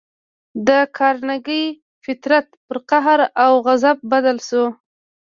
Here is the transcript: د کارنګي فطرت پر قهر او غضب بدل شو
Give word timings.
د 0.67 0.69
کارنګي 0.97 1.63
فطرت 2.03 2.47
پر 2.65 2.77
قهر 2.89 3.19
او 3.43 3.51
غضب 3.65 3.97
بدل 4.11 4.37
شو 4.47 4.65